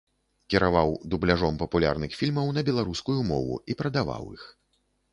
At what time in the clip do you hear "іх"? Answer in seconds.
4.39-4.53